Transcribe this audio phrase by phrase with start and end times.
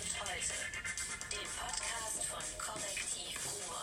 [0.00, 0.54] heute,
[1.30, 3.82] dem Podcast von Korrektiv Ruhr.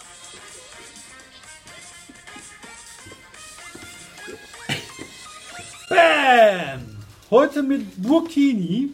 [5.90, 6.82] Bam!
[7.30, 8.94] Heute mit Burkini,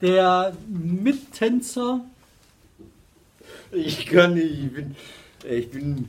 [0.00, 2.00] der Mittänzer.
[3.72, 4.96] Ich kann nicht, ich bin,
[5.44, 6.08] ich bin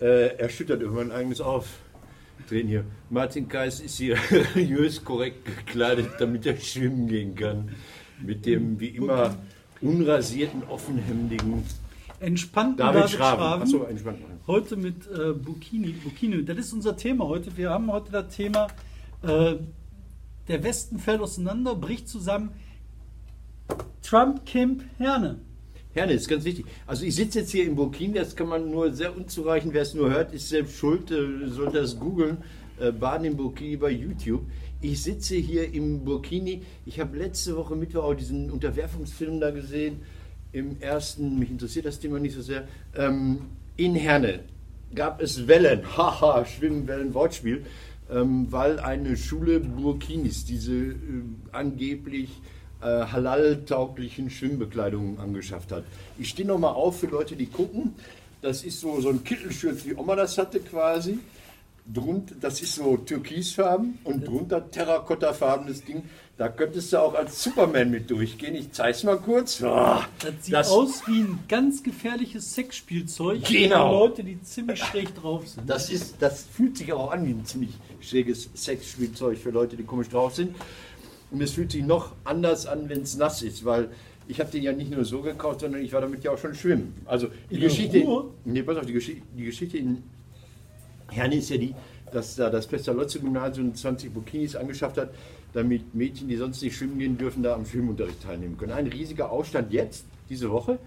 [0.00, 2.84] äh, erschüttert über mein eigenes Auftreten hier.
[3.10, 7.74] Martin Kais ist hier religiös korrekt gekleidet, damit er schwimmen gehen kann.
[8.20, 9.36] Mit dem wie immer
[9.82, 11.64] unrasierten, offenhemdigen
[12.20, 13.62] Entspannten David David Schraven.
[13.62, 14.18] Achso, entspannt.
[14.46, 15.88] Heute mit äh, Burkini.
[15.88, 17.56] Burkini, das ist unser Thema heute.
[17.56, 18.68] Wir haben heute das Thema,
[19.22, 19.56] äh,
[20.46, 22.50] der Westen fällt auseinander, bricht zusammen.
[24.02, 25.40] Trump Camp Herne.
[25.94, 26.64] Herne ist ganz wichtig.
[26.86, 29.94] Also ich sitze jetzt hier in Burkini, das kann man nur sehr unzureichend, wer es
[29.94, 32.38] nur hört, ist selbst schuld, äh, sollte das googeln,
[32.78, 34.42] äh, Baden in Burkini bei YouTube.
[34.84, 40.00] Ich sitze hier im Burkini, ich habe letzte Woche Mittwoch auch diesen Unterwerfungsfilm da gesehen,
[40.50, 43.42] im ersten, mich interessiert das Thema nicht so sehr, ähm,
[43.76, 44.40] in Herne
[44.92, 47.64] gab es Wellen, haha, Schwimmen, Wortspiel,
[48.10, 50.96] ähm, weil eine Schule Burkinis diese äh,
[51.52, 52.30] angeblich
[52.80, 55.84] äh, halal-tauglichen Schwimmbekleidungen angeschafft hat.
[56.18, 57.94] Ich stehe nochmal auf für Leute, die gucken.
[58.40, 61.20] Das ist so, so ein Kittelschürz, wie Oma das hatte quasi.
[61.84, 66.04] Drunt, das ist so türkisfarben und drunter terrakottafarbenes Ding.
[66.38, 68.54] Da könntest du auch als Superman mit durchgehen.
[68.54, 69.62] Ich zeig's mal kurz.
[69.62, 73.88] Ah, Das sieht das- aus wie ein ganz gefährliches Sexspielzeug Genau.
[73.88, 75.68] für Leute, die ziemlich schräg drauf sind.
[75.68, 79.82] Das, ist, das fühlt sich auch an wie ein ziemlich schräges Sexspielzeug für Leute, die
[79.84, 80.54] komisch drauf sind.
[81.30, 83.88] Und es fühlt sich noch anders an, wenn es nass ist, weil
[84.28, 86.54] ich habe den ja nicht nur so gekauft, sondern ich war damit ja auch schon
[86.54, 86.94] schwimmen.
[87.06, 88.04] Also die Geschichte,
[88.44, 90.02] nee, pass auf, die, Geschichte, die Geschichte in
[91.12, 91.74] Herne ist ja die,
[92.12, 95.10] dass da das Pestalozzi-Gymnasium 20 Burkinis angeschafft hat,
[95.52, 98.72] damit Mädchen, die sonst nicht schwimmen gehen dürfen, da am Schwimmunterricht teilnehmen können.
[98.72, 100.78] Ein riesiger Aufstand jetzt, diese Woche.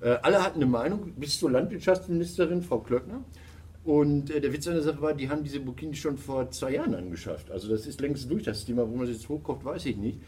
[0.00, 3.22] Äh, alle hatten eine Meinung, bis zur Landwirtschaftsministerin, Frau Klöckner.
[3.84, 6.74] Und äh, der Witz an der Sache war, die haben diese Burkinis schon vor zwei
[6.74, 7.50] Jahren angeschafft.
[7.50, 8.88] Also das ist längst durch, das Thema.
[8.88, 10.18] Wo man es jetzt hochkocht, weiß ich nicht.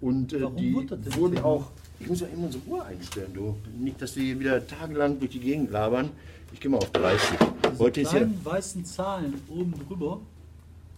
[0.00, 0.74] Und äh, die
[1.16, 3.56] wurden auch, ich muss ja immer unsere Uhr einstellen, du.
[3.78, 6.10] Nicht, dass wir hier wieder tagelang durch die Gegend labern.
[6.52, 7.38] Ich gehe mal auf 30.
[7.70, 8.22] Diese Heute ist ja...
[8.42, 10.20] weißen Zahlen oben drüber.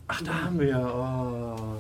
[0.09, 1.55] Ach, da haben wir ja.
[1.55, 1.77] Oh.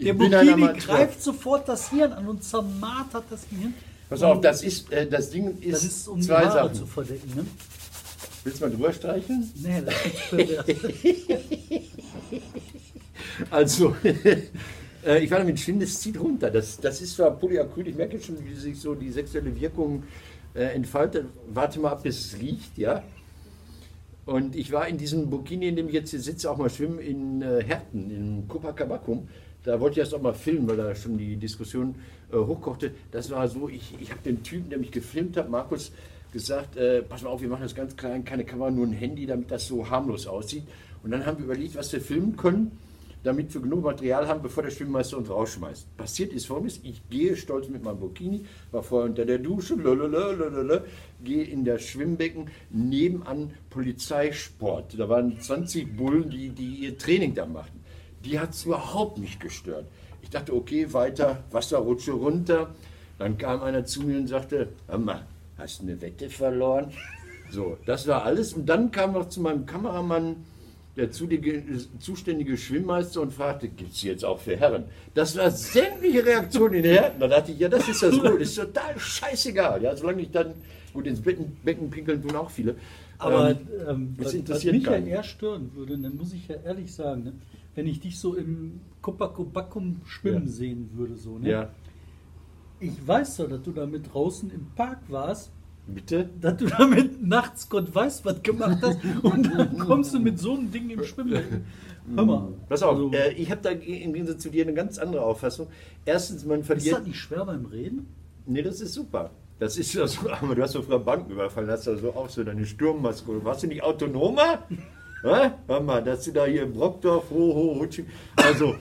[0.00, 3.74] Der Burkini greift sofort das Hirn an und zermartert das Gehirn.
[4.08, 6.74] Pass auf, das ist, äh, das Ding ist, Das ist um die zwei Haare Sachen.
[6.74, 7.32] zu verdecken.
[7.34, 7.44] Ne?
[8.44, 9.50] Willst du mal drüber streicheln?
[9.56, 10.66] Nee, das ist pervers.
[13.50, 13.94] Also,
[15.06, 16.50] äh, ich war damit schwimmen, das zieht runter.
[16.50, 20.02] Das, das ist zwar Polyacryl, ich merke schon, wie sich so die sexuelle Wirkung
[20.54, 21.26] äh, entfaltet.
[21.52, 23.02] Warte mal ab, bis es riecht, ja.
[24.26, 26.98] Und ich war in diesem Burkini, in dem ich jetzt hier sitze, auch mal schwimmen
[26.98, 29.28] in äh, Herten, in Copacabacum.
[29.64, 31.94] Da wollte ich erst auch mal filmen, weil da schon die Diskussion
[32.30, 32.92] äh, hochkochte.
[33.10, 35.92] Das war so, ich, ich habe den Typen, der mich gefilmt hat, Markus,
[36.32, 39.24] gesagt, äh, pass mal auf, wir machen das ganz klein, keine Kamera, nur ein Handy,
[39.26, 40.64] damit das so harmlos aussieht.
[41.02, 42.72] Und dann haben wir überlegt, was wir filmen können,
[43.22, 45.96] damit wir genug Material haben, bevor der Schwimmmeister uns rausschmeißt.
[45.96, 50.82] Passiert ist folgendes, ich gehe stolz mit meinem Burkini, war vorher unter der Dusche, lalalala,
[51.22, 54.98] gehe in das Schwimmbecken, nebenan Polizeisport.
[54.98, 57.80] Da waren 20 Bullen, die, die ihr Training da machten.
[58.24, 59.86] Die hat es überhaupt nicht gestört.
[60.22, 62.74] Ich dachte, okay, weiter, Wasserrutsche runter.
[63.18, 66.92] Dann kam einer zu mir und sagte, hör mal, hast du eine Wette verloren?
[67.50, 68.52] So, das war alles.
[68.52, 70.36] Und dann kam noch zu meinem Kameramann
[70.98, 74.84] der zuständige Schwimmmeister und fragte, gibt es jetzt auch für Herren?
[75.14, 77.20] Das war sämtliche Reaktion in Herren.
[77.20, 79.82] Da dachte ich, ja, das ist das gut, ist total scheißegal.
[79.82, 80.54] Ja, solange ich dann,
[80.92, 82.74] gut, ins Becken, Becken pinkeln tun auch viele.
[83.18, 83.56] Aber Ähm,
[83.88, 85.06] ähm, was, was mich ja keinen.
[85.06, 87.32] eher stören würde, dann muss ich ja ehrlich sagen, ne,
[87.74, 90.52] wenn ich dich so im Copacabacum schwimmen Ja.
[90.52, 91.48] sehen würde, so, ne?
[91.50, 91.70] ja,
[92.80, 95.50] Ich weiß doch, dass du damit draußen im Park warst,
[95.94, 96.28] bitte?
[96.40, 100.54] dass du damit nachts Gott weiß was gemacht hast und dann kommst du mit so
[100.54, 101.64] einem Ding im Schwimmbecken.
[102.14, 102.48] Hör mal.
[102.68, 105.68] Pass auf, Also, äh, ich habe da im Gegensatz zu dir eine ganz andere Auffassung.
[106.04, 106.98] Erstens, man ist verliert.
[106.98, 108.06] das nicht schwer beim Reden?
[108.46, 109.30] Nee, das ist super.
[109.58, 112.28] Das ist ja so, aber du hast so früher Banken überfallen, hast da so auch
[112.28, 113.44] so deine Sturmmaske.
[113.44, 114.62] Warst du nicht autonomer?
[115.22, 115.50] Hä?
[115.66, 118.04] Hör mal, dass du da hier Brockdorf, ho, ho, Hutschi.
[118.36, 118.76] Also,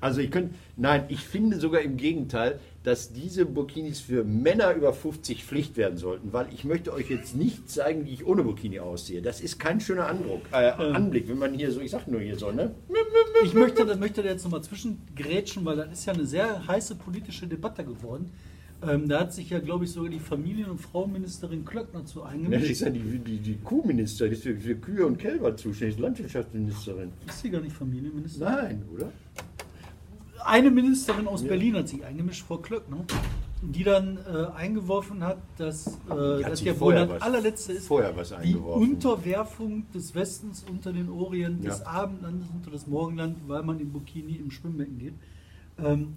[0.00, 4.94] also ich könnte, nein, ich finde sogar im Gegenteil, dass diese Burkinis für Männer über
[4.94, 8.80] 50 Pflicht werden sollten, weil ich möchte euch jetzt nicht zeigen, wie ich ohne Burkini
[8.80, 9.20] aussehe.
[9.20, 12.38] Das ist kein schöner Andruck, äh, Anblick, wenn man hier so, ich sag nur hier
[12.38, 12.74] so, ne?
[13.44, 16.94] Ich möchte, das möchte da jetzt nochmal zwischengrätschen, weil das ist ja eine sehr heiße
[16.94, 18.30] politische Debatte geworden.
[18.82, 22.24] Ähm, da hat sich ja, glaube ich, sogar die Familien- und Frauenministerin Klöckner zu Ne,
[22.24, 22.70] das eingemischt.
[22.70, 27.12] ist ja die, die, die Kuhminister, die ist für, für Kühe und Kälber zuständig, Landwirtschaftsministerin.
[27.26, 28.54] Ist sie gar nicht Familienministerin?
[28.54, 29.12] Nein, oder?
[30.50, 31.42] Eine Ministerin aus.
[31.42, 33.04] Berlin hat sich eingemischt, Frau Klöckner.
[33.62, 35.90] die dann äh, eingeworfen hat, dass äh,
[36.42, 38.56] hat das sich ja wohl vorher das was- allerletzte ist, vorher was die.
[38.56, 41.86] Unterwerfung des Westens unter den Orient, des Ja.
[41.86, 45.12] Abendlandes unter das Morgenland, weil man in Burkini im Schwimmbecken geht.
[45.78, 46.14] Ähm,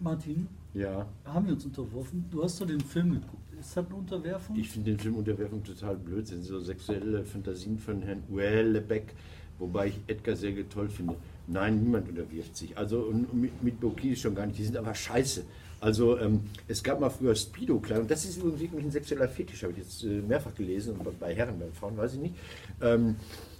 [0.00, 1.06] Martin, Ja.
[1.24, 2.24] haben wir uns unterworfen?
[2.30, 3.42] Du hast doch den Film geguckt.
[3.58, 4.56] Ist das eine Unterwerfung?
[4.56, 6.26] Ich finde den Film Unterwerfung total blöd.
[6.26, 9.14] sind so sexuelle Fantasien von Herrn Uellebeck,
[9.58, 11.14] wobei ich Edgar sehr toll finde.
[11.48, 12.76] Nein, niemand unterwirft sich.
[12.76, 14.58] Also mit, mit Burkini schon gar nicht.
[14.58, 15.44] Die sind aber scheiße.
[15.80, 18.08] Also ähm, es gab mal früher Speedo-Kleidung.
[18.08, 20.94] Das ist übrigens wirklich ein sexueller Fetisch, habe ich jetzt äh, mehrfach gelesen.
[20.94, 22.34] Und bei- bei Herren, bei Frauen weiß ich nicht.
[22.80, 23.16] Ähm,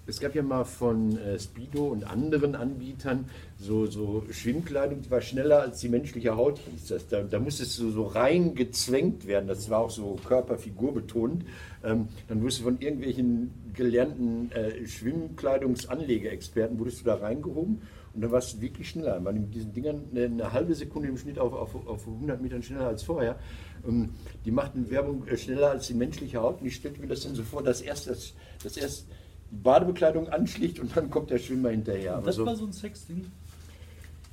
[0.06, 3.24] es gab ja mal von äh, Speedo und anderen Anbietern
[3.58, 7.08] so, so Schwimmkleidung, die war schneller als die menschliche Haut, hieß das.
[7.08, 9.48] Da, da musstest du so rein gezwängt werden.
[9.48, 11.44] Das war auch so körperfigurbetont.
[11.84, 17.82] Ähm, dann wurdest du von irgendwelchen gelernten äh, Schwimmkleidungsanlegeexperten, wurdest du da reingehoben
[18.14, 19.18] und dann warst du wirklich schneller.
[19.20, 22.62] Man mit diesen Dingern eine, eine halbe Sekunde im Schnitt auf, auf, auf 100 Metern
[22.62, 23.38] schneller als vorher.
[23.86, 24.10] Ähm,
[24.44, 27.34] die machten Werbung äh, schneller als die menschliche Haut und ich stellte mir das dann
[27.34, 29.06] so vor, dass erst, das, dass erst
[29.50, 32.20] Badebekleidung anschlicht und dann kommt der Schwimmer hinterher.
[32.24, 33.26] Das so, war so ein Sexding.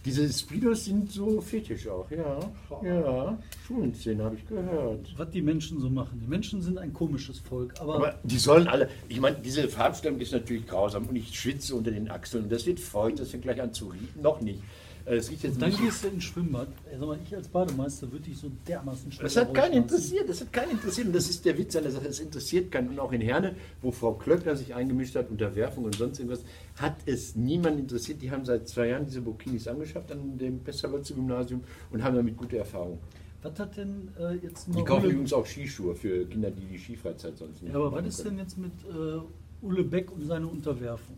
[0.05, 2.39] diese Speedos sind so fetisch auch, ja.
[2.83, 5.13] Ja, Schulenszene habe ich gehört.
[5.17, 6.19] Was die Menschen so machen.
[6.21, 10.19] Die Menschen sind ein komisches Volk, aber, Aber die sollen alle, ich meine, diese Farbstellung
[10.19, 13.43] ist natürlich grausam und ich schwitze unter den Achseln und das wird feucht, das fängt
[13.43, 14.21] gleich an zu riechen.
[14.21, 14.61] Noch nicht.
[15.05, 15.81] Äh, Es riecht jetzt dann nicht.
[15.81, 16.67] gehst du ins Schwimmbad.
[16.91, 20.29] Ey, sag mal, ich als Bademeister würde dich so dermaßen schnell Das hat keinen interessiert,
[20.29, 22.89] das hat keinen interessiert und das ist der Witz an der Sache, es interessiert keinen.
[22.89, 26.43] Und auch in Herne, wo Frau Klöckner sich eingemischt hat, Unterwerfung und sonst irgendwas,
[26.77, 28.21] hat es niemand interessiert.
[28.21, 31.61] Die haben seit zwei Jahren diese Burkinis angeschafft an dem Pestalozzi-Gymnasium
[31.91, 32.99] und haben damit gute Erfahrungen.
[33.41, 36.61] Was hat denn äh, jetzt Die noch kaufen Ulle, übrigens auch Skischuhe für Kinder, die
[36.65, 39.19] die Skifreizeit sonst nicht ja, aber was ist denn jetzt mit äh,
[39.65, 41.15] Ulle Beck und seiner Unterwerfung?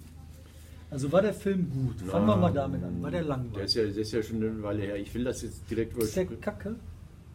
[0.92, 2.02] Also war der Film gut?
[2.10, 3.02] Fangen wir mal damit an.
[3.02, 3.66] War der Der langweilig?
[3.66, 4.96] ist, ja, der ist ja schon eine Weile her.
[4.98, 6.26] Ich will das jetzt direkt Ist der.
[6.26, 6.76] Kacke?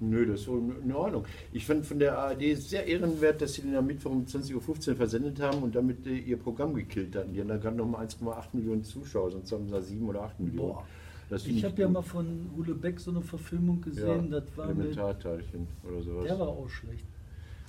[0.03, 1.25] Nö, das ist so in Ordnung.
[1.53, 4.97] Ich fand von der ARD sehr ehrenwert, dass sie den am Mittwoch um 20.15 Uhr
[4.97, 7.35] versendet haben und damit äh, ihr Programm gekillt hatten.
[7.35, 10.23] Die haben da gerade noch mal 1,8 Millionen Zuschauer, sonst haben sie da 7 oder
[10.23, 10.69] 8 Millionen.
[10.73, 10.87] Boah.
[11.29, 14.67] Das Ich habe ja mal von Ulle Beck so eine Verfilmung gesehen, ja, das war
[14.69, 16.25] mit, Elementarteilchen oder sowas.
[16.25, 17.05] der war auch schlecht.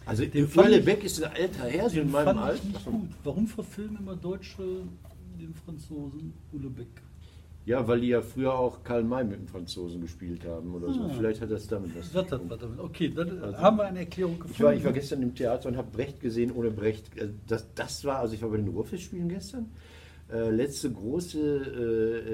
[0.06, 2.62] also den ich- Beck ist ein alter Herr, sie in meinem Alter.
[3.26, 4.64] Warum verfilmen immer Deutsche
[5.42, 6.88] den Franzosen Ulle Beck?
[7.66, 11.02] Ja, weil die ja früher auch Karl May mit dem Franzosen gespielt haben oder so.
[11.02, 11.10] Ah.
[11.10, 12.80] Vielleicht hat das damit was Das was damit.
[12.80, 14.54] Okay, dann Also- haben wir eine Erklärung gefunden.
[14.54, 17.16] Ich war, ich war gestern im Theater und habe Brecht gesehen ohne Brecht.
[17.18, 19.70] Äh, Das, das war, also ich war bei den Ruhrfestspielen gestern.
[20.32, 21.40] Äh, letzte große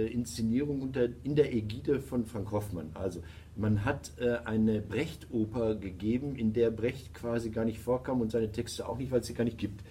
[0.07, 2.92] äh, Inszenierung unter, in der Ägide von Frank Hoffmann.
[2.94, 3.21] Also
[3.57, 8.51] man hat äh, eine Brecht-Oper gegeben, in der Brecht quasi gar nicht vorkam und seine
[8.51, 9.81] Texte auch nicht, weil es sie gar nicht gibt.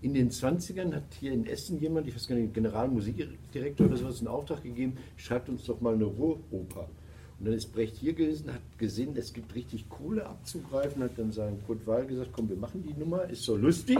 [0.00, 4.20] In den 20ern hat hier in Essen jemand, ich weiß gar nicht, Generalmusikdirektor oder sowas,
[4.20, 6.88] einen Auftrag gegeben, schreibt uns doch mal eine Ruhroper.
[7.38, 11.32] Und dann ist Brecht hier gewesen, hat gesehen, es gibt richtig Kohle abzugreifen, hat dann
[11.32, 13.98] seinem Kurt Weil gesagt, komm, wir machen die Nummer, ist so lustig.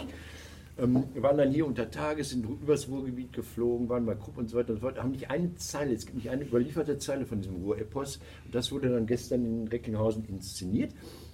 [0.78, 4.48] Ähm, wir waren dann hier unter Tage, sind übers Ruhrgebiet geflogen, waren bei Krupp und
[4.48, 7.26] so weiter und so fort, haben nicht eine Zeile, es gibt nicht eine überlieferte Zeile
[7.26, 8.20] von diesem Ruhr-Epos.
[8.44, 10.92] Und das wurde dann gestern in Recklinghausen inszeniert.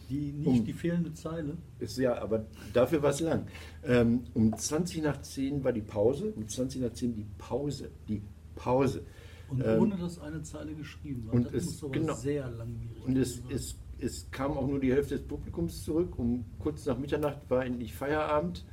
[0.09, 1.57] Die, nicht um- die fehlende Zeile.
[1.79, 3.47] Ist ja, aber dafür war es lang.
[3.85, 8.23] Ähm, um 20 nach 10 war die Pause, um 20 nach 10 die Pause, die
[8.57, 9.03] Pause.
[9.49, 11.35] Und Ähm, ohne dass eine Zeile geschrieben war.
[11.35, 12.15] und das es- muss genau.
[12.15, 16.19] sehr langwierig Und es, es, es kam auch nur die Hälfte des Publikums zurück.
[16.19, 18.65] Um kurz nach Mitternacht war endlich Feierabend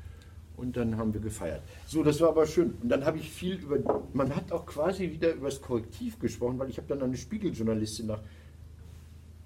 [0.57, 1.61] und dann haben wir gefeiert.
[1.87, 2.73] So, das war aber schön.
[2.81, 3.79] Und dann habe ich viel über.
[4.13, 8.07] Man hat auch quasi wieder über das Korrektiv gesprochen, weil ich habe dann eine Spiegeljournalistin
[8.07, 8.21] nach.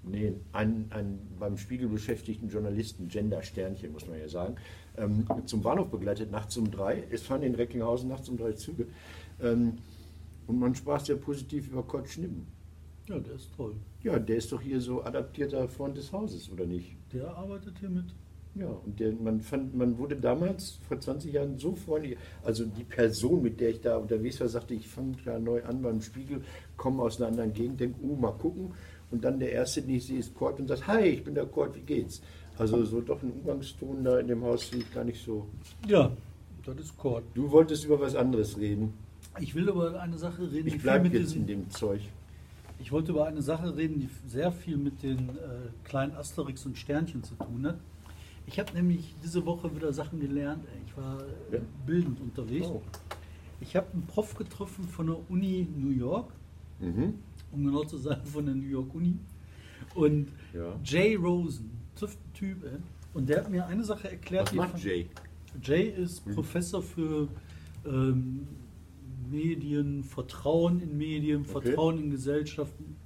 [0.08, 4.54] Nee, einen, einen beim Spiegel beschäftigten Journalisten, Gender-Sternchen, muss man ja sagen,
[4.96, 7.02] ähm, zum Bahnhof begleitet, nachts um drei.
[7.10, 8.86] Es fahren in Recklinghausen nachts um drei Züge.
[9.42, 9.78] Ähm,
[10.46, 12.46] und man sprach sehr positiv über Kurt Schnippen.
[13.08, 13.74] ja, der ist toll.
[14.02, 16.96] Ja, der ist doch hier so adaptierter Freund des Hauses, oder nicht?
[17.12, 18.14] Der arbeitet hier mit.
[18.54, 22.16] Ja, und der, man, fand, man wurde damals, vor 20 Jahren, so freundlich.
[22.42, 25.82] Also die Person, mit der ich da unterwegs war, sagte, ich fange da neu an
[25.82, 26.42] beim Spiegel,
[26.76, 28.72] komme aus einer anderen Gegend, denke, uh, mal gucken.
[29.10, 31.46] Und dann der Erste, den ich sehe, ist Kurt und sagt, hi, ich bin der
[31.46, 32.20] Kurt, wie geht's?
[32.58, 35.46] Also so doch ein Umgangston da in dem Haus finde ich gar nicht so.
[35.86, 36.10] Ja,
[36.64, 37.22] das ist Kord.
[37.34, 38.94] Du wolltest über was anderes reden.
[39.38, 42.00] Ich will über eine Sache reden, die Ich bleibe jetzt diesem, in dem Zeug.
[42.78, 45.32] Ich wollte über eine Sache reden, die sehr viel mit den äh,
[45.84, 47.76] kleinen Asterix und Sternchen zu tun hat.
[48.46, 50.64] Ich habe nämlich diese Woche wieder Sachen gelernt.
[50.86, 51.18] Ich war
[51.52, 51.60] äh, Ja.
[51.86, 52.66] bildend unterwegs.
[52.66, 52.80] Oh.
[53.60, 56.30] Ich habe einen Prof getroffen von der Uni New York,
[56.80, 57.14] Mhm.
[57.52, 59.14] Um genau zu sein, von der New York Uni.
[59.94, 60.74] Und Ja.
[60.84, 61.70] Jay Rosen,
[62.34, 62.78] Typ, ey.
[63.14, 64.48] und der hat mir eine Sache erklärt.
[64.48, 65.06] Was macht Jay?
[65.62, 67.28] Jay ist Professor für
[67.86, 68.46] ähm,
[69.30, 71.50] Medien, Vertrauen in Medien, Okay.
[71.68, 72.96] Vertrauen in Gesellschaften.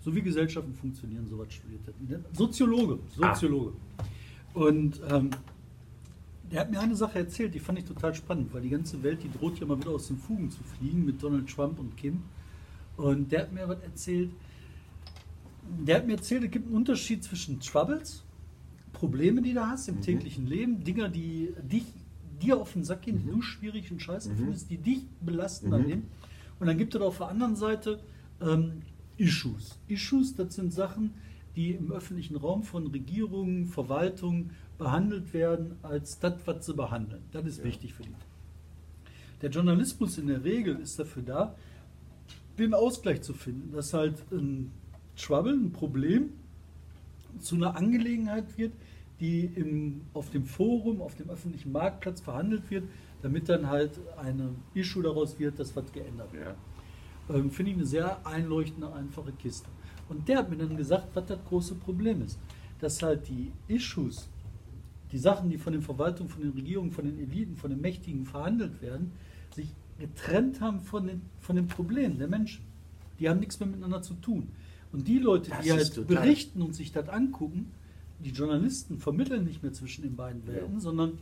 [0.00, 1.94] so wie Gesellschaften funktionieren, sowas studiert hat.
[2.36, 3.72] Soziologe, Soziologe.
[4.52, 5.30] Und ähm,
[6.50, 9.22] der hat mir eine Sache erzählt, die fand ich total spannend, weil die ganze Welt,
[9.22, 12.22] die droht ja mal wieder aus den Fugen zu fliegen mit Donald Trump und Kim.
[12.96, 14.30] Und der hat mir was erzählt.
[15.86, 18.22] Der hat mir erzählt, es gibt einen Unterschied zwischen Troubles,
[18.92, 20.02] Probleme, die du hast im Mhm.
[20.02, 21.84] täglichen Leben, Dinger, die dich
[22.40, 23.30] dir auf den Sack gehen, die Mhm.
[23.30, 24.36] du schwierig und scheiße Mhm.
[24.36, 25.72] findest, die dich belasten Mhm.
[25.74, 26.02] am Leben.
[26.60, 28.00] Und dann gibt es auf der anderen Seite
[28.40, 28.82] ähm,
[29.16, 29.78] Issues.
[29.88, 31.14] Issues, das sind Sachen,
[31.56, 37.22] die im öffentlichen Raum von Regierungen, Verwaltungen behandelt werden als das, was sie behandeln.
[37.32, 37.64] Das ist Ja.
[37.64, 38.10] wichtig für die.
[39.40, 41.54] Der Journalismus in der Regel ist dafür da,
[42.58, 44.70] den Ausgleich zu finden, dass halt ein
[45.16, 46.30] Trouble, ein Problem
[47.40, 48.72] zu einer Angelegenheit wird,
[49.20, 52.84] die im, auf dem Forum, auf dem öffentlichen Marktplatz verhandelt wird,
[53.22, 56.44] damit dann halt eine Issue daraus wird, dass was geändert wird.
[57.28, 57.36] Ja.
[57.36, 59.68] Ähm, Finde ich eine sehr einleuchtende, einfache Kiste.
[60.08, 62.38] Und der hat mir dann gesagt, was das große Problem ist.
[62.80, 64.28] Dass halt die Issues,
[65.10, 68.26] die Sachen, die von den Verwaltungen, von den Regierungen, von den Eliten, von den Mächtigen
[68.26, 69.12] verhandelt werden,
[69.54, 69.68] sich
[69.98, 72.64] getrennt haben von den, von den Problemen der Menschen.
[73.18, 74.48] Die haben nichts mehr miteinander zu tun.
[74.92, 77.70] Und die Leute, Das die halt berichten und sich das angucken,
[78.24, 80.80] die Journalisten vermitteln nicht mehr zwischen den beiden Welten, Ja.
[80.80, 81.18] sondern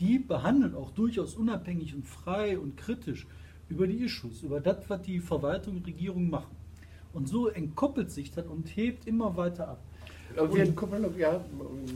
[0.00, 3.26] die behandeln auch durchaus unabhängig und frei und kritisch
[3.68, 6.54] über die Issues, über das, was die Verwaltung und Regierung machen.
[7.12, 9.80] Und so entkoppelt sich das und hebt immer weiter ab.
[10.36, 11.44] Aber wir mal, ja,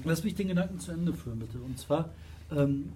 [0.05, 1.59] Lass mich den Gedanken zu Ende führen, bitte.
[1.59, 2.11] Und zwar
[2.55, 2.91] ähm,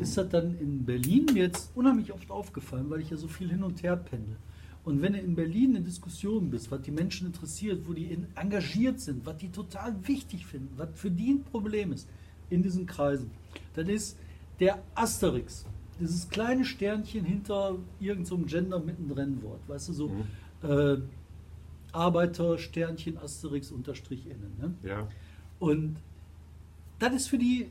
[0.00, 3.50] ist das dann in Berlin mir jetzt unheimlich oft aufgefallen, weil ich ja so viel
[3.50, 4.36] hin und her pendel.
[4.84, 9.00] Und wenn du in Berlin in Diskussionen bist, was die Menschen interessiert, wo die engagiert
[9.00, 12.08] sind, was die total wichtig finden, was für die ein Problem ist
[12.48, 13.30] in diesen Kreisen,
[13.74, 14.16] dann ist
[14.60, 15.66] der Asterix,
[16.00, 20.24] dieses kleine Sternchen hinter irgendeinem so einem Gender mittendrin Wort, weißt du, so Mhm.
[20.70, 20.96] äh,
[21.92, 24.52] Arbeiter, Sternchen, Asterix, Unterstrich innen.
[24.60, 24.74] Ne?
[24.88, 25.08] ja.
[25.58, 25.96] Und
[26.98, 27.70] das ist für die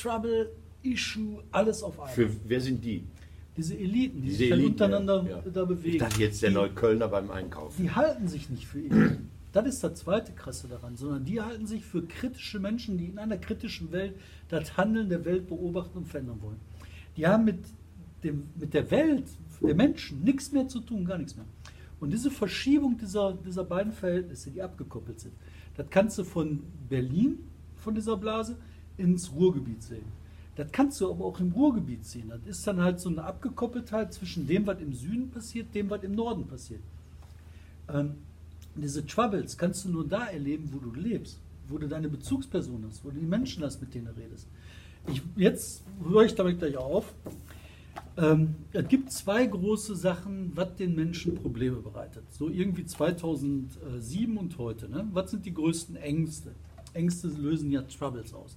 [0.00, 0.50] Trouble,
[0.82, 2.14] Issue, alles auf einmal.
[2.14, 3.04] Für wer sind die?
[3.56, 5.50] Diese Eliten, die Diese sich Eliten, untereinander ja.
[5.50, 5.94] da bewegen.
[5.94, 7.82] Ich dachte jetzt der die, Neuköllner beim Einkaufen.
[7.82, 9.30] die halten sich nicht für Eliten.
[9.50, 13.18] Das ist das zweite Krasse daran, sondern die halten sich für kritische Menschen, die in
[13.18, 14.14] einer kritischen Welt
[14.50, 16.60] das Handeln der Welt beobachten und verändern wollen.
[17.16, 17.58] Die haben mit,
[18.22, 19.24] dem, mit der Welt,
[19.62, 21.46] der Menschen, nichts mehr zu tun, gar nichts mehr.
[21.98, 25.32] Und diese Verschiebung dieser, dieser beiden Verhältnisse, die abgekoppelt sind,
[25.78, 27.38] das kannst du von Berlin,
[27.76, 28.54] von dieser Blase,
[28.98, 30.04] ins Ruhrgebiet sehen.
[30.56, 32.30] Das kannst du aber auch im Ruhrgebiet sehen.
[32.30, 36.02] Das ist dann halt so eine Abgekoppeltheit zwischen dem, was im Süden passiert, dem, was
[36.02, 36.80] im Norden passiert.
[37.88, 38.14] Ähm,
[38.74, 41.38] diese Troubles kannst du nur da erleben, wo du lebst,
[41.68, 44.48] wo du deine Bezugsperson hast, wo du die Menschen hast, mit denen du redest.
[45.06, 47.14] Ich, jetzt höre ich damit gleich auf.
[48.16, 52.24] Ähm, es gibt zwei große Sachen, was den Menschen Probleme bereitet.
[52.30, 54.88] So irgendwie 2007 und heute.
[54.88, 55.08] Ne?
[55.12, 56.50] Was sind die größten Ängste?
[56.94, 58.56] Ängste lösen ja Troubles aus.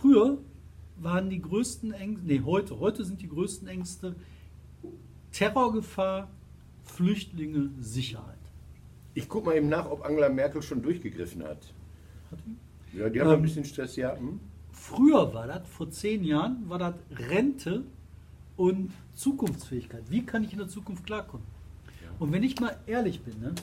[0.00, 0.38] Früher
[0.96, 4.16] waren die größten Ängste, nee, heute, heute sind die größten Ängste
[5.32, 6.28] Terrorgefahr,
[6.84, 8.38] Flüchtlinge, Sicherheit.
[9.14, 11.72] Ich guck mal eben nach, ob Angela Merkel schon durchgegriffen hat.
[12.30, 12.98] Hat die?
[12.98, 14.16] Ja, die haben ein Ähm, bisschen Stress, ja.
[14.16, 14.40] Hm?
[14.72, 16.94] Früher war das, vor zehn Jahren, war das
[17.30, 17.84] Rente
[18.56, 20.02] und Zukunftsfähigkeit.
[20.10, 21.46] Wie kann ich in der Zukunft klarkommen?
[22.02, 22.10] Ja.
[22.18, 23.54] Und wenn ich mal ehrlich bin, ne,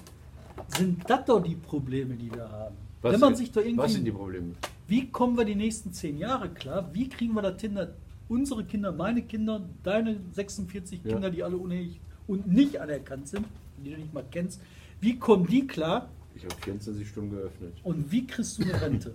[0.77, 2.75] sind das doch die Probleme, die wir haben.
[3.01, 4.53] Was, wenn man sich doch irgendwie, was sind die Probleme?
[4.91, 6.89] Wie kommen wir die nächsten zehn Jahre klar?
[6.93, 7.87] Wie kriegen wir das hin, dass
[8.27, 11.13] unsere Kinder, meine Kinder, deine 46 Ja.
[11.13, 13.45] Kinder, die alle unehelich und nicht anerkannt sind,
[13.83, 14.59] die du nicht mal kennst,
[14.99, 16.09] wie kommen die klar?
[16.35, 17.73] Ich habe 24 Stunden geöffnet.
[17.83, 19.13] Und wie kriegst du eine Rente?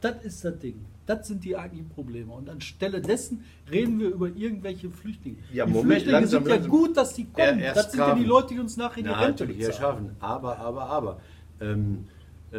[0.00, 0.76] das ist das Ding.
[1.06, 2.32] Das sind die eigentlichen Probleme.
[2.32, 5.38] Und anstelle dessen reden wir über irgendwelche Flüchtlinge.
[5.52, 6.70] Ja, die Moment, Flüchtlinge langsam, sind ja langsam.
[6.70, 7.58] gut, dass die kommen.
[7.60, 8.24] Er- das sind ja die.
[8.24, 9.72] Leute, die uns nachher die Na, Rente bezahlen.
[9.74, 10.10] Schafen.
[10.20, 11.20] Aber, aber, aber.
[11.60, 12.15] Ähm, äh,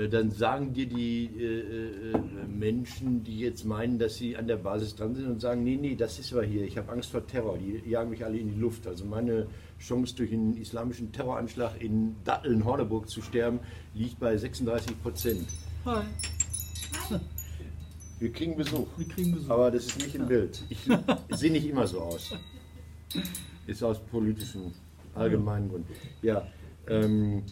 [0.10, 4.96] dann sagen dir die äh, äh, Menschen, die jetzt meinen, dass sie an der Basis
[4.96, 7.58] dran sind und sagen, nee, nee, das ist aber hier, ich habe Angst vor Terror,
[7.58, 8.86] die jagen mich alle in die Luft.
[8.86, 9.48] Also meine
[9.80, 13.60] Chance durch einen islamischen Terroranschlag in Datteln-Horneburg zu sterben,
[13.94, 15.48] liegt bei 36 Prozent.
[15.86, 16.04] Hi,
[18.20, 18.88] Wir kriegen Besuch.
[18.98, 19.50] wir kriegen Besuch.
[19.50, 20.63] Aber das ist nicht im Bild.
[20.70, 20.80] Ich
[21.30, 22.34] sehe nicht immer so aus.
[23.68, 24.74] Ist aus politischen,
[25.13, 25.94] allgemeinen Gründen.
[26.24, 26.48] Ja,
[26.88, 27.44] ähm,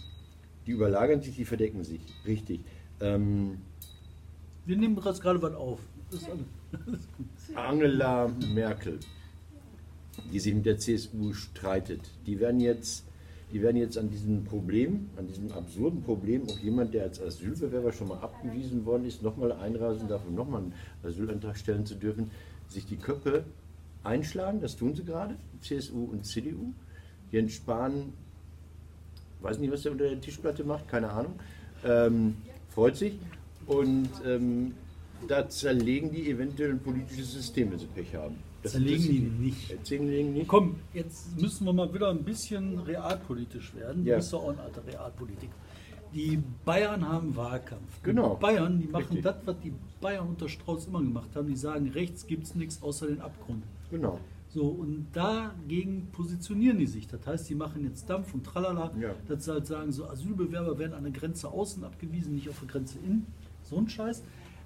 [0.65, 2.01] die überlagern sich, die verdecken sich.
[2.25, 2.61] Richtig.
[2.99, 3.57] Ähm,
[4.65, 5.79] wir nehmen jetzt gerade was auf.
[7.55, 8.99] Angela Merkel,
[10.31, 13.05] die sich mit der CSU streitet, die werden jetzt,
[13.51, 17.91] die werden jetzt an diesem Problem, an diesem absurden Problem, auch jemand, der als Asylbewerber
[17.91, 22.31] schon mal abgewiesen worden ist, nochmal einreisen darf, um nochmal einen Asylantrag stellen zu dürfen,
[22.67, 23.45] sich die Köpfe
[24.03, 24.61] einschlagen.
[24.61, 26.73] Das tun sie gerade, CSU und CDU.
[27.31, 28.13] Jens Spahn
[29.41, 31.33] weiß nicht, was er unter der Tischplatte macht, keine Ahnung.
[31.83, 32.35] Ähm,
[32.69, 33.17] freut sich.
[33.67, 34.73] Und ähm,
[35.27, 38.35] da zerlegen die eventuell ein politisches System, wenn sie Pech haben.
[38.63, 39.71] Das Zerlegen die nicht.
[39.71, 40.47] Äh, Zerlegen nicht?
[40.47, 44.03] Komm, jetzt müssen wir mal wieder ein bisschen realpolitisch werden.
[44.03, 44.17] Du Ja.
[44.17, 45.49] bist doch auch ein alter Realpolitik.
[46.13, 48.01] Die Bayern haben Wahlkampf.
[48.03, 48.35] Genau.
[48.35, 49.23] Die Bayern, die machen Richtig.
[49.23, 51.47] das, was die Bayern unter Strauß immer gemacht haben.
[51.47, 53.63] Die sagen, rechts gibt es nichts außer den Abgrund.
[53.91, 54.19] Genau.
[54.55, 57.07] So, und dagegen positionieren die sich.
[57.09, 59.09] Das heißt, die machen jetzt Dampf und Tralala, Ja.
[59.27, 62.69] dass sie halt sagen, so Asylbewerber werden an der Grenze außen abgewiesen, nicht auf der
[62.69, 63.27] Grenze innen.
[63.63, 64.23] So ein Scheiß.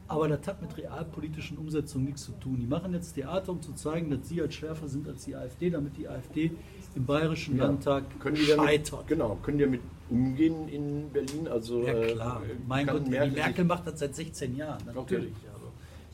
[0.08, 2.58] Aber das hat mit realpolitischen Umsetzungen nichts zu tun.
[2.60, 5.72] Die machen jetzt Theater, um zu zeigen, dass sie halt schärfer sind als die AfD,
[5.72, 6.52] damit die AfD
[6.96, 7.66] im Bayerischen Ja.
[7.66, 9.08] Landtag Können die damit, scheitert.
[9.08, 9.82] genau, können die damit
[10.12, 11.48] umgehen in Berlin?
[11.48, 14.84] Also, Ja äh, klar, mein kann Gott, die Merkel Merkel macht das seit 16 Jahren,
[14.86, 15.34] natürlich.
[15.34, 15.59] Also, ich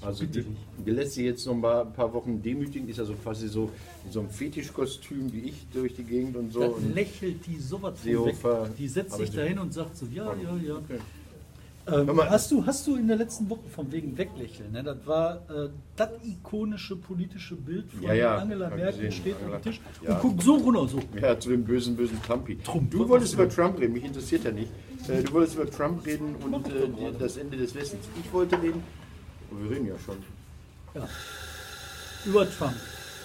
[0.01, 0.45] Also die,
[0.91, 3.71] lässt sie jetzt noch mal ein paar Wochen demütigen, ist also quasi so
[4.05, 6.59] in so einem Fetischkostüm wie ich durch die Gegend und so.
[6.59, 8.75] Da und lächelt die sowas Seehofer weg.
[8.77, 10.75] Die setzt sich dahin und sagt so, ja, ja, ja.
[10.75, 10.99] Okay.
[11.87, 14.81] Ähm, hast, du, hast du in der letzten Woche von wegen Weglächeln, ne?
[14.83, 19.11] das war äh, das ikonische politische Bild von Ja, ja, Angela Merkel, gesehen.
[19.11, 20.15] steht Angela- am Tisch Ja.
[20.15, 20.99] und guckt so runter, so.
[21.21, 22.57] Ja, zu dem bösen, bösen Trumpi.
[22.57, 22.89] Trump.
[22.89, 24.71] Du wolltest über Trump reden, mich interessiert ja nicht.
[25.07, 26.71] Äh, Du wolltest über Trump reden und äh,
[27.19, 28.03] das Ende des Westens.
[28.19, 28.81] Ich wollte reden,
[29.51, 30.17] oh, wir reden ja schon.
[30.93, 31.07] Ja.
[32.25, 32.75] Über Trump.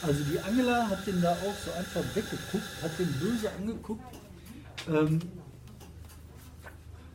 [0.02, 4.02] Also die Angela hat den da auch so einfach weggeguckt, hat den böse angeguckt.
[4.88, 5.20] Ähm,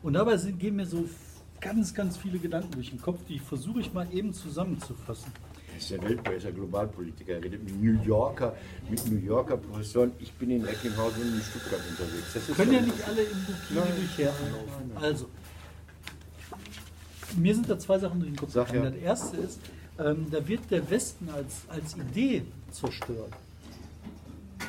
[0.04, 1.10] und dabei sind, gehen mir so
[1.60, 5.32] ganz, ganz viele Gedanken durch den Kopf, die versuche ich mal eben zusammenzufassen.
[5.72, 7.34] Er ist der Weltpolitiker, er ist Globalpolitiker.
[7.34, 8.56] Er redet mit New Yorker,
[8.90, 10.12] mit New Yorker Professoren.
[10.20, 12.34] Ich bin in Recklinghausen und in Stuttgart unterwegs.
[12.34, 14.92] Das Können ja nicht alle im Bikini Nein, durch herlaufen.
[15.02, 15.30] Also,
[17.38, 18.84] mir sind da zwei Sachen durch den Kopf gegangen.
[18.84, 18.90] ja.
[18.90, 19.60] Das erste ist,
[20.00, 23.32] ähm, da wird der Westen als, als Idee zerstört.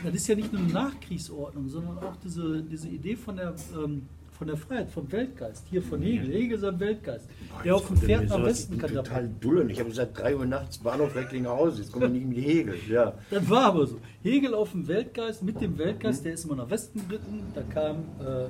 [0.05, 4.03] Das ist ja nicht nur eine Nachkriegsordnung, sondern auch diese, diese Idee von der, ähm,
[4.37, 5.65] von der Freiheit, vom Weltgeist.
[5.71, 6.31] Hier von Hegel.
[6.31, 7.27] Hegel ist ein Weltgeist,
[7.65, 9.71] der auf dem Pferd nach Westen Ich bin total dullen.
[9.71, 11.83] Ich habe gesagt, 3 Uhr nachts Bahnhof Recklinghausen.
[11.83, 12.79] Jetzt kommen wir nicht mit Hegel.
[12.89, 13.15] Ja.
[13.31, 13.99] Das war aber so.
[14.23, 17.41] Hegel auf dem Weltgeist, mit dem Weltgeist, der ist immer nach Westen geritten.
[17.55, 18.49] Da kam äh,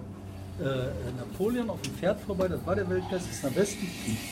[0.59, 3.87] Napoleon auf dem Pferd vorbei, das war der Weltgeist, ist nach Westen,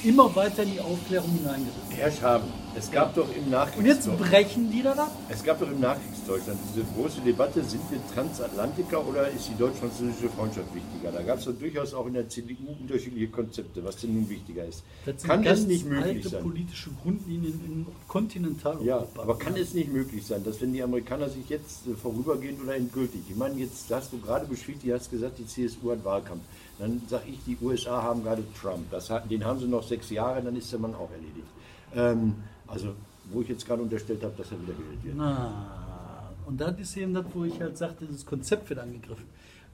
[0.05, 1.91] immer weiter in die Aufklärung hineingeritten.
[1.91, 5.13] Herrschaften, es gab doch im Und jetzt Nachkriegsdeutschland, brechen die dann ab.
[5.29, 10.29] es gab doch im Nachkriegsdeutschland diese große Debatte, sind wir Transatlantiker oder ist die deutsch-französische
[10.31, 11.13] Freundschaft wichtiger?
[11.13, 14.65] Da gab es doch durchaus auch in der CDU unterschiedliche Konzepte, was denn nun wichtiger
[14.65, 14.83] ist.
[15.05, 16.43] Das sind Kann es nicht möglich alte sein?
[16.43, 18.85] politische Grundlinien in Kontinentaleuropa.
[18.87, 22.63] Ja, aber kann es nicht möglich sein, dass wenn die Amerikaner sich jetzt äh, vorübergehend
[22.63, 26.05] oder endgültig, ich meine, jetzt hast du gerade beschwichtigt, du hast gesagt, die CSU hat
[26.15, 26.43] Wahlkampf.
[26.79, 28.91] Dann sage ich, die USA haben gerade Trump.
[28.91, 31.47] Das, den haben sie noch sechs Jahre, dann ist der Mann auch erledigt.
[31.95, 32.35] Ähm,
[32.67, 32.95] also,
[33.31, 35.17] wo ich jetzt gerade unterstellt habe, dass er wieder gewählt wird.
[35.17, 39.25] Na, und das ist eben das, wo ich halt sagte, das Konzept wird angegriffen.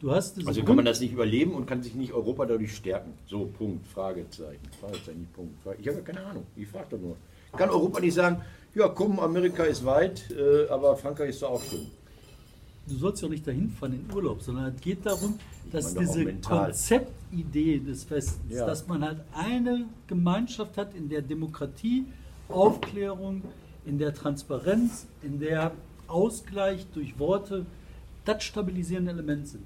[0.01, 3.13] Du hast Also kann man das nicht überleben und kann sich nicht Europa dadurch stärken.
[3.27, 4.63] So, Punkt, Fragezeichen.
[4.81, 5.55] Fragezeichen, nicht Punkt.
[5.79, 7.17] Ich habe ja keine Ahnung, ich frage doch nur.
[7.53, 8.41] Kann Europa nicht sagen,
[8.75, 11.87] ja komm, Amerika ist weit, äh, aber Frankreich ist doch auch schön.
[12.87, 15.39] Du sollst ja auch nicht dahin fahren in Urlaub, sondern es geht darum,
[15.71, 16.25] dass diese.
[16.35, 18.67] Konzeptidee des Westens, Ja.
[18.67, 22.07] dass man halt eine Gemeinschaft hat, in der Demokratie,
[22.49, 23.43] Aufklärung,
[23.85, 25.73] in der Transparenz, in der
[26.09, 27.65] Ausgleich durch Worte
[28.25, 29.63] das stabilisierende Element sind.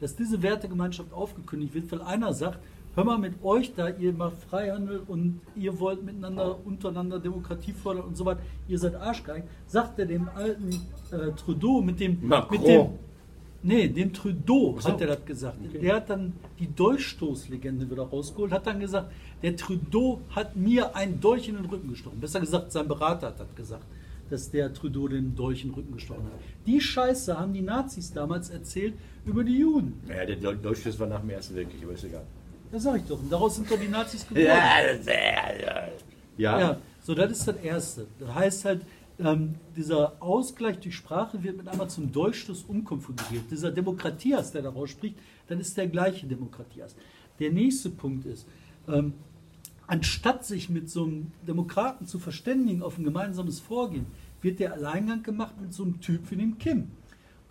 [0.00, 2.58] Dass diese Wertegemeinschaft aufgekündigt wird, weil einer sagt,
[2.96, 8.04] hör mal mit euch da, ihr macht Freihandel und ihr wollt miteinander, untereinander Demokratie fördern
[8.04, 10.70] und so weiter, ihr seid Arschgeigen, sagt er dem alten
[11.12, 12.58] äh, Trudeau mit dem, Macron.
[12.58, 12.86] mit dem
[13.62, 14.88] Nee, dem Trudeau so.
[14.88, 15.58] hat er das gesagt.
[15.82, 19.10] Der hat dann die Dolchstoßlegende wieder rausgeholt, hat dann gesagt,
[19.42, 22.20] der Trudeau hat mir einen Dolch in den Rücken gestochen.
[22.20, 23.84] Besser gesagt, sein Berater hat das gesagt,
[24.30, 26.32] dass der Trudeau den Dolch in den Rücken gestochen hat.
[26.64, 30.00] Die Scheiße haben die Nazis damals erzählt über die Juden.
[30.06, 32.24] Naja, der Deutsche war nach dem Ersten Weltkrieg, aber ist egal.
[32.72, 33.18] Das sag ich doch.
[33.18, 34.46] Und daraus sind doch die Nazis geworden.
[34.98, 35.88] das, ja,
[36.36, 36.60] ja.
[36.60, 38.06] Ja, so das ist das Erste.
[38.18, 38.82] Das heißt halt,
[39.18, 43.50] ähm, dieser Ausgleich durch Sprache wird mit einmal zum Dolchstoß umkonfiguriert.
[43.50, 45.16] Dieser Demokratias, der daraus spricht,
[45.48, 46.94] dann ist der gleiche Demokratias.
[47.38, 48.46] Der nächste Punkt ist,
[48.88, 49.14] ähm,
[49.86, 54.06] anstatt sich mit so einem Demokraten zu verständigen auf ein gemeinsames Vorgehen,
[54.42, 56.90] wird der Alleingang gemacht mit so einem Typ wie dem Kim.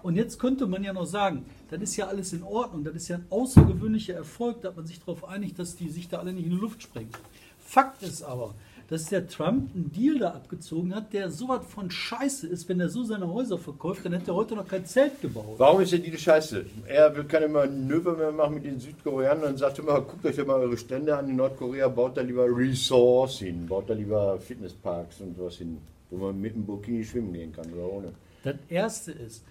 [0.06, 3.08] Und jetzt könnte man ja noch sagen, das ist ja alles in Ordnung, das ist
[3.08, 6.46] ja ein außergewöhnlicher Erfolg, dass man sich darauf einigt, dass die sich da alle nicht
[6.46, 7.10] in die Luft sprengen.
[7.58, 8.54] Fakt ist aber,
[8.88, 12.80] dass der Trump einen Deal da abgezogen hat, der so was von Scheiße ist, wenn
[12.80, 15.56] er so seine Häuser verkauft, dann hätte er heute noch kein Zelt gebaut.
[15.58, 16.68] Warum ist denn die Scheiße?
[16.86, 20.46] Er will keine Manöver mehr machen mit den Südkoreanern und sagt immer, guckt euch doch
[20.46, 25.22] mal eure Stände an in Nordkorea, baut da lieber Resorts hin, baut da lieber Fitnessparks
[25.22, 25.80] und was hin,
[26.12, 28.14] wo man mit dem Burkini schwimmen gehen kann oder ohne.
[28.44, 29.44] Das erste ist,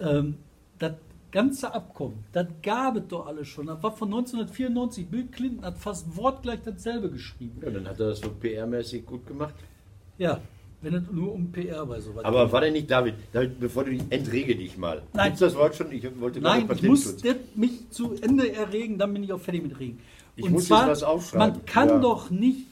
[0.00, 0.36] ähm,
[0.78, 0.92] das
[1.32, 3.66] ganze Abkommen, das gab es doch alles schon.
[3.66, 5.06] Das war von 1994.
[5.08, 7.60] Bill Clinton hat fast wortgleich dasselbe geschrieben.
[7.62, 9.54] Ja, dann hat er das so PR-mäßig gut gemacht.
[10.18, 10.40] Ja,
[10.82, 13.14] wenn es nur um PR bei sowas Aber war der nicht David?
[13.32, 15.02] David, bevor du dich entrege dich mal.
[15.12, 15.26] Nein.
[15.26, 15.90] Gibt's das Wort schon?
[15.92, 17.16] Ich wollte Nein, ich muss
[17.54, 19.98] mich zu Ende erregen, dann bin ich auch fertig mit Regen.
[20.36, 21.54] Ich muss jetzt was aufschreiben.
[21.54, 21.98] Man kann Ja.
[21.98, 22.66] doch nicht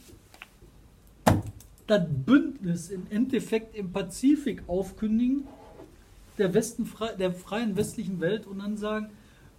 [1.87, 5.45] das Bündnis im Endeffekt im Pazifik aufkündigen,
[6.39, 9.11] der, Westen, der freien westlichen Welt und dann sagen,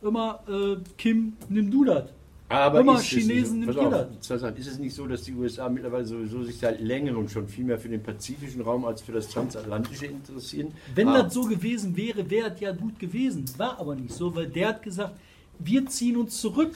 [0.02, 2.06] immer, äh, Kim, nimm du das.
[2.48, 4.08] Aber Immer Chinesen nimmt jeder.
[4.22, 7.80] ist es nicht so, dass die USA mittlerweile sowieso sich seit längerem schon viel mehr
[7.80, 10.72] für den pazifischen Raum als für das transatlantische interessieren?
[10.94, 13.46] Wenn Ah, das so gewesen wäre, wäre es ja gut gewesen.
[13.58, 15.16] War aber nicht so, weil der hat gesagt,
[15.58, 16.76] wir ziehen uns zurück.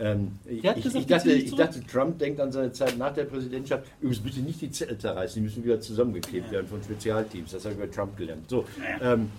[0.00, 3.84] Ähm, ich, ich, ich, dachte, ich dachte, Trump denkt an seine Zeit nach der Präsidentschaft,
[4.00, 7.52] übrigens bitte nicht die Zettel zerreißen, die müssen wieder zusammengeklebt werden von Spezialteams.
[7.52, 8.50] Das habe ich bei Trump gelernt.
[8.50, 8.64] So,
[9.00, 9.30] ähm,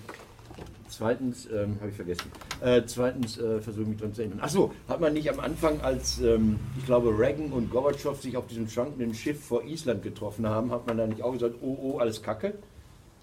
[0.88, 2.32] zweitens, ähm, habe ich vergessen.
[2.62, 4.40] Äh, zweitens, äh, versuche ich mich dran zu erinnern.
[4.40, 8.48] Achso, hat man nicht am Anfang, als ähm, ich glaube Reagan und Gorbatschow sich auf
[8.48, 11.98] diesem schwankenden Schiff vor Island getroffen haben, hat man da nicht auch gesagt, oh, oh,
[11.98, 12.54] alles Kacke?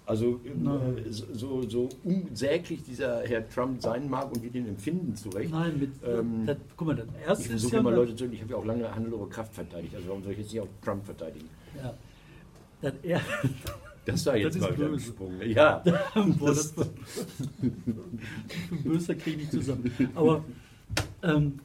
[0.05, 0.97] Also ähm, Nein.
[0.97, 5.51] äh, so, so unsäglich dieser Herr Trump sein mag und wir den empfinden zu Recht.
[5.51, 8.41] Nein, mit, Ähm, das, guck mal, das Ich erste ist versuche immer Leute zu, ich
[8.41, 11.05] habe ja auch lange Hannelore Kraft verteidigt, also warum soll ich jetzt nicht auch Trump
[11.05, 11.47] verteidigen?
[11.81, 11.93] ja,
[12.81, 13.21] das er,
[14.05, 15.05] Das war jetzt Das mal wieder böse.
[15.11, 15.49] gesprungen.
[15.49, 15.77] Ja,
[16.37, 16.73] Boah, das
[18.83, 19.91] böser kriege ich nicht zusammen.
[20.15, 20.43] Aber
[21.21, 21.59] ähm,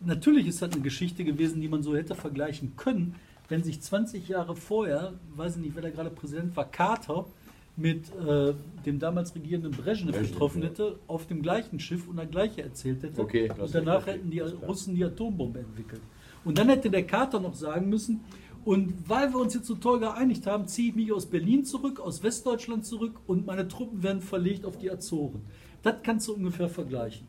[0.00, 3.16] natürlich ist das eine Geschichte gewesen, die man so hätte vergleichen können,
[3.48, 7.26] wenn sich 20 Jahre vorher, weiß ich nicht, wer da gerade Präsident war, Carter
[7.80, 10.68] mit äh, dem damals regierenden Brezhnev Brezhnev, getroffen ja.
[10.68, 13.20] hätte, auf dem gleichen Schiff und das gleiche erzählt hätte.
[13.20, 14.12] Okay, und danach okay.
[14.12, 14.40] hätten die.
[14.40, 16.02] Russen die Atombombe entwickelt.
[16.44, 18.20] Und dann hätte der Carter noch sagen müssen,
[18.64, 21.98] und weil wir uns jetzt so toll geeinigt haben, ziehe ich mich aus Berlin zurück,
[21.98, 25.40] aus Westdeutschland zurück und meine Truppen werden verlegt auf die Azoren.
[25.82, 27.26] Das kannst du ungefähr vergleichen.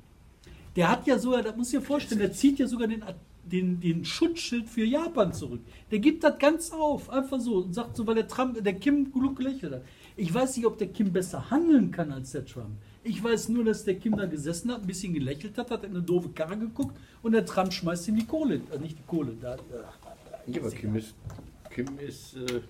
[0.75, 3.03] Der hat ja sogar, das muss ich dir vorstellen, der zieht ja sogar den,
[3.43, 5.61] den, den Schutzschild für Japan zurück.
[5.89, 9.11] Der gibt das ganz auf, einfach so und sagt so, weil der Trump, der Kim
[9.11, 9.83] genug gelächelt hat.
[10.21, 12.77] Ich weiß nicht, ob der Kim besser handeln kann als der Trump.
[13.03, 15.95] Ich weiß nur, dass der Kim da gesessen hat, ein bisschen gelächelt hat, hat in
[15.95, 19.35] eine doofe Karre geguckt und der Trump schmeißt ihm die Kohle, äh, nicht die Kohle,
[19.41, 19.57] da, äh,
[20.45, 21.15] ja aber Kim ist,
[21.71, 22.61] Kim ist äh,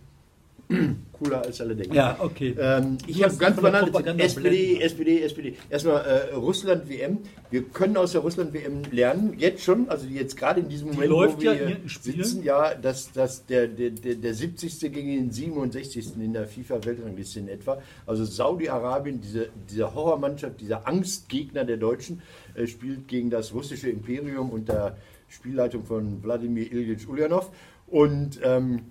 [1.21, 1.93] cooler als alle denken.
[1.93, 2.55] Ja, okay.
[2.59, 4.81] Ähm, ich habe ganz Propaganda SPD.
[4.81, 5.55] SPD, SPD.
[5.69, 7.19] Erstmal äh, Russland-WM.
[7.49, 11.37] Wir können aus der Russland-WM lernen, jetzt schon, also jetzt gerade in diesem Moment, läuft
[11.37, 14.79] wo wir ja sitzen, ja, dass, dass der, der, der, der 70.
[14.79, 16.15] gegen den 67.
[16.17, 17.81] in der FIFA-Weltrangliste in etwa.
[18.05, 22.21] Also Saudi-Arabien, diese, diese Horrormannschaft, dieser Angstgegner der Deutschen,
[22.55, 27.51] äh, spielt gegen das russische Imperium unter Spielleitung von Wladimir Ilyich Ulyanov.
[27.87, 28.83] Und ähm,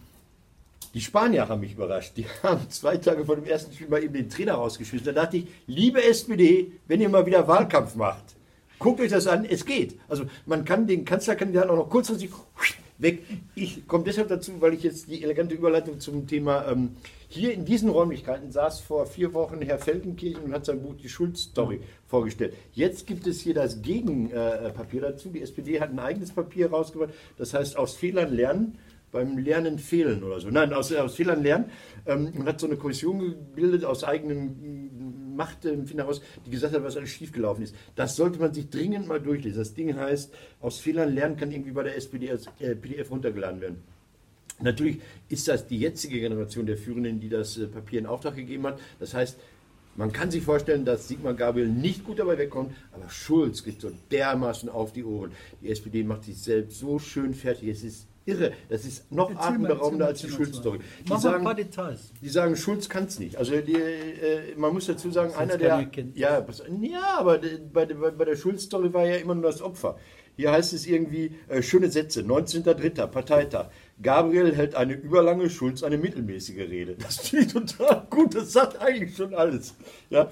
[0.94, 2.16] die Spanier haben mich überrascht.
[2.16, 5.06] Die haben zwei Tage vor dem ersten Spiel mal eben den Trainer rausgeschmissen.
[5.06, 8.36] Da dachte ich, liebe SPD, wenn ihr mal wieder Wahlkampf macht,
[8.78, 9.98] guckt euch das an, es geht.
[10.08, 12.30] Also man kann den Kanzlerkandidaten auch noch kurzfristig
[12.98, 13.22] weg.
[13.54, 16.96] Ich komme deshalb dazu, weil ich jetzt die elegante Überleitung zum Thema ähm,
[17.28, 21.08] hier in diesen Räumlichkeiten saß vor vier Wochen Herr Feldenkirchen und hat sein Buch Die
[21.08, 22.54] Schulz-Story vorgestellt.
[22.72, 25.28] Jetzt gibt es hier das Gegenpapier dazu.
[25.28, 28.78] Die SPD hat ein eigenes Papier rausgebracht, das heißt aus Fehlern lernen
[29.12, 30.50] beim Lernen fehlen oder so.
[30.50, 31.70] Nein, aus, aus Fehlern lernen
[32.06, 36.96] ähm, und hat so eine Kommission gebildet aus eigenen Machtempfinden heraus, die gesagt hat, was
[36.96, 37.74] alles schiefgelaufen ist.
[37.96, 39.58] Das sollte man sich dringend mal durchlesen.
[39.58, 43.60] Das Ding heißt, aus Fehlern lernen kann irgendwie bei der SPD als äh, PDF runtergeladen
[43.60, 43.82] werden.
[44.62, 48.66] Natürlich ist das die jetzige Generation der Führenden, die das äh, Papier in Auftrag gegeben
[48.66, 48.78] hat.
[48.98, 49.38] Das heißt,
[49.96, 53.90] man kann sich vorstellen, dass Sigmar Gabriel nicht gut dabei wegkommt, aber Schulz geht so
[54.10, 55.32] dermaßen auf die Ohren.
[55.62, 57.68] Die SPD macht sich selbst so schön fertig.
[57.68, 58.52] Es ist irre.
[58.68, 60.78] Das ist noch Erzähl atemberaubender als die Schulz-Story.
[61.04, 62.12] Die mal ein sagen, paar Details.
[62.20, 63.36] die sagen, Schulz kann es nicht.
[63.36, 65.88] Also die, äh, man muss dazu sagen, einer der.
[66.14, 66.44] Ja,
[66.80, 67.38] ja, aber
[67.72, 69.96] bei, der- bei, bei der Schulz-Story war ja immer nur das Opfer.
[70.36, 73.06] Hier heißt es irgendwie, äh, schöne Sätze, 19.03.
[73.08, 73.66] Parteitag.
[74.00, 76.94] Gabriel hält eine überlange, Schulz eine mittelmäßige Rede.
[76.98, 79.74] Das finde ich total gut, das sagt eigentlich schon alles.
[80.08, 80.30] Ja?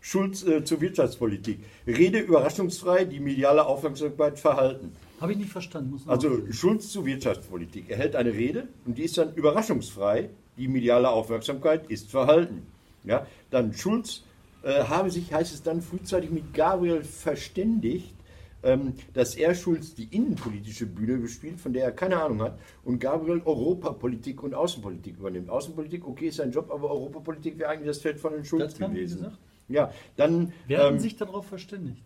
[0.00, 1.58] Schulz äh, zur Wirtschaftspolitik.
[1.86, 4.92] Rede überraschungsfrei, die mediale Aufmerksamkeit verhalten.
[5.20, 6.00] Habe ich nicht verstanden.
[6.06, 7.90] Also Schulz zur Wirtschaftspolitik.
[7.90, 10.30] Er hält eine Rede und die ist dann überraschungsfrei.
[10.56, 12.66] Die mediale Aufmerksamkeit ist verhalten.
[13.04, 14.24] Ja, dann Schulz
[14.62, 18.14] äh, habe sich, heißt es dann, frühzeitig mit Gabriel verständigt,
[18.62, 22.98] ähm, dass er Schulz die innenpolitische Bühne bespielt, von der er keine Ahnung hat, und
[22.98, 25.48] Gabriel Europapolitik und Außenpolitik übernimmt.
[25.48, 28.80] Außenpolitik, okay, ist sein Job, aber Europapolitik wäre eigentlich das Feld von den Schulz Das
[28.80, 29.18] haben gewesen.
[29.18, 29.38] gesagt?
[29.68, 32.02] Ja, dann, Wer hat ähm, sich darauf verständigt?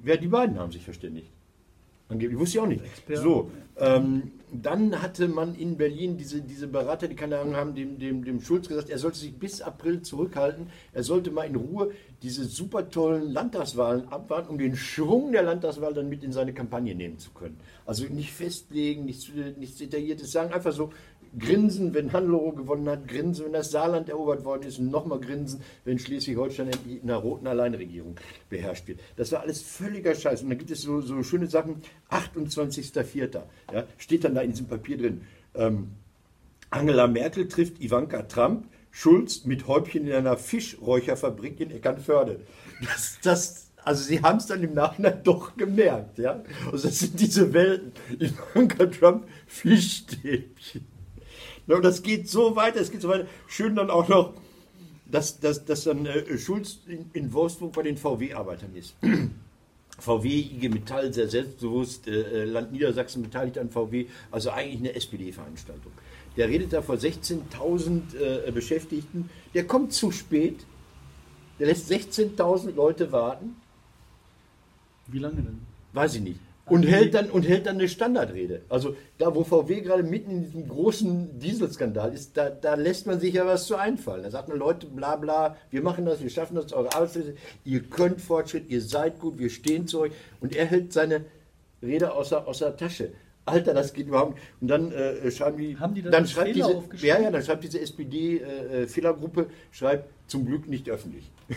[0.00, 1.32] wer die beiden haben sich verständigt.
[2.08, 2.84] Angeblich wusste ich auch nicht.
[2.84, 3.22] Experten.
[3.22, 7.98] So, ähm, dann hatte man in Berlin diese, diese Berater, die keine Ahnung haben, dem,
[7.98, 10.68] dem, dem Schulz gesagt, er sollte sich bis April zurückhalten.
[10.94, 11.90] Er sollte mal in Ruhe
[12.22, 16.94] diese super tollen Landtagswahlen abwarten, um den Schwung der Landtagswahl dann mit in seine Kampagne
[16.94, 17.60] nehmen zu können.
[17.84, 20.90] Also nicht festlegen, nichts, nichts Detailliertes sagen, einfach so
[21.38, 25.62] grinsen, wenn Hannelore gewonnen hat, grinsen, wenn das Saarland erobert worden ist und nochmal grinsen,
[25.84, 28.16] wenn Schleswig-Holstein in einer roten Alleinregierung
[28.48, 29.00] beherrscht wird.
[29.16, 30.42] Das war alles völliger Scheiß.
[30.42, 33.42] Und da gibt es so, so schöne Sachen, 28.04.
[33.72, 35.22] Ja, steht dann da in diesem Papier drin.
[35.54, 35.88] Ähm,
[36.70, 42.40] Angela Merkel trifft Ivanka Trump, Schulz mit Häubchen in einer Fischräucherfabrik in Eckernförde.
[42.82, 46.18] Das, das, also sie haben es dann im Nachhinein doch gemerkt.
[46.18, 46.42] Ja?
[46.70, 47.92] Also das sind diese Welten.
[48.18, 50.97] Ivanka Trump, Fischstäbchen.
[51.68, 53.26] Und das geht so weiter, es geht so weiter.
[53.46, 54.34] Schön dann auch noch,
[55.06, 58.94] dass, dass, dass dann äh, Schulz in, in Wolfsburg bei den VW-Arbeitern ist.
[59.98, 65.92] VW, IG Metall, sehr selbstbewusst, äh, Land Niedersachsen beteiligt an VW, also eigentlich eine SPD-Veranstaltung.
[66.36, 70.64] Der redet da vor 16.000 äh, Beschäftigten, der kommt zu spät,
[71.58, 73.56] der lässt 16.000 Leute warten,
[75.08, 75.60] Wie lange denn?
[75.92, 76.40] weiß ich nicht.
[76.70, 78.62] Und hält, dann, und hält dann eine Standardrede.
[78.68, 83.20] Also da, wo VW gerade mitten in diesem großen Dieselskandal ist, da, da lässt man
[83.20, 84.22] sich ja was zu einfallen.
[84.22, 87.82] Da sagt man, Leute, bla bla, wir machen das, wir schaffen das, eure Arbeitslose, ihr
[87.82, 90.12] könnt Fortschritt, ihr seid gut, wir stehen zu euch.
[90.40, 91.24] Und er hält seine
[91.82, 93.12] Rede aus der, aus der Tasche.
[93.48, 94.44] Alter, das geht überhaupt nicht.
[94.60, 97.64] Und dann äh, schreiben die, Haben die dann schreibt Fehler diese, ja, ja, dann schreibt
[97.64, 101.30] diese SPD-Fehlergruppe, schreibt zum Glück nicht öffentlich.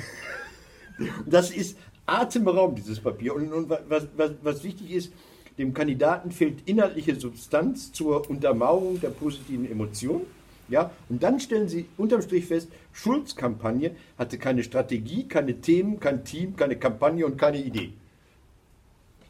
[1.25, 3.35] Das ist atemberaubend, dieses Papier.
[3.35, 5.13] Und, und was, was, was wichtig ist,
[5.57, 10.25] dem Kandidaten fehlt inhaltliche Substanz zur Untermauerung der positiven Emotionen.
[10.69, 16.23] Ja, und dann stellen sie unterm Strich fest, Schulz-Kampagne hatte keine Strategie, keine Themen, kein
[16.23, 17.91] Team, keine Kampagne und keine Idee.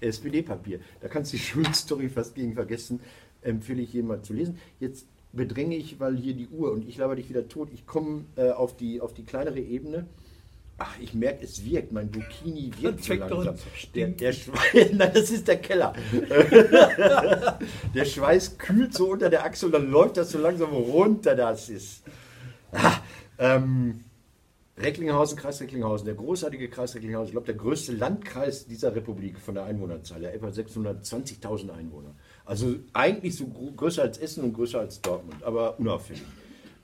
[0.01, 0.79] SPD-Papier.
[0.99, 2.99] Da kannst du die Schulz-Story fast gegen vergessen.
[3.41, 4.59] Empfehle ich jemand zu lesen.
[4.79, 7.69] Jetzt bedränge ich, weil hier die Uhr und ich laber dich wieder tot.
[7.73, 10.05] Ich komme äh, auf, die, auf die kleinere Ebene.
[10.77, 11.91] Ach, ich merke, es wirkt.
[11.91, 13.55] Mein Bikini wirkt so langsam.
[13.93, 15.93] Der, der Schweiß, nein, das ist der Keller.
[17.95, 21.35] der Schweiß kühlt so unter der Achsel und dann läuft das so langsam runter.
[21.35, 22.03] Das ist.
[22.71, 22.97] Ah,
[23.37, 24.03] ähm,
[24.77, 29.53] Recklinghausen, Kreis Recklinghausen, der großartige Kreis Recklinghausen, ich glaube, der größte Landkreis dieser Republik von
[29.53, 32.15] der Einwohnerzahl, ja, etwa 620.000 Einwohner.
[32.45, 36.23] Also eigentlich so größer als Essen und größer als Dortmund, aber unauffällig.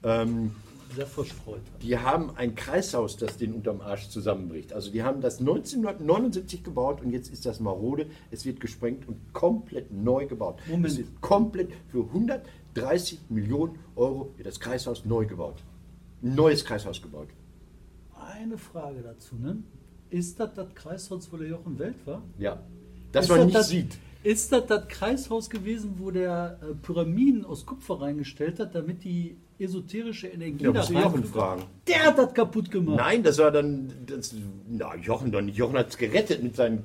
[0.04, 0.56] Ähm,
[0.95, 1.62] Sehr verstreut.
[1.82, 4.73] die haben ein Kreishaus, das den unterm Arsch zusammenbricht.
[4.73, 8.08] Also die haben das 1979 gebaut und jetzt ist das marode.
[8.32, 10.60] Es wird gesprengt und komplett neu gebaut.
[10.67, 10.88] Moment.
[10.88, 15.63] Es wird komplett für 130 Millionen Euro wird das Kreishaus neu gebaut.
[16.23, 17.30] Ein neues Kreishaus gebaut.
[18.15, 19.58] Eine Frage dazu, ne?
[20.10, 22.23] Ist das das Kreishaus, wo der Jochen Welt war?
[22.38, 22.63] Ja.
[23.12, 23.97] Das Ist man nicht das, sieht.
[24.23, 29.38] Ist das das Kreishaus gewesen, wo der äh, Pyramiden aus Kupfer reingestellt hat, damit die
[29.60, 31.63] esoterische Energie Ja, musst du Jochen fragen.
[31.88, 32.98] Der hat das kaputt gemacht.
[32.98, 33.91] Nein, das war dann.
[34.06, 34.34] Das,
[34.67, 35.58] na, Jochen doch nicht.
[35.58, 36.84] Jochen hat es gerettet mit seinen